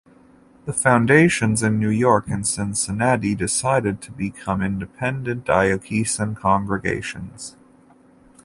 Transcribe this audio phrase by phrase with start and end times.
[0.65, 7.55] The foundations in New York and Cincinnati decided to become independent diocesan congregations.